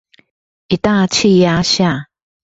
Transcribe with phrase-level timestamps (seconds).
[0.67, 2.07] 一大氣壓下